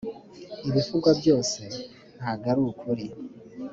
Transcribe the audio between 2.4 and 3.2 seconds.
arukuri.